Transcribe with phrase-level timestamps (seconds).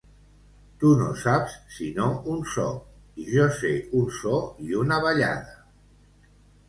[0.83, 2.65] Tu no saps sinó un so
[3.25, 4.35] i jo sé un so
[4.69, 5.55] i una ballada.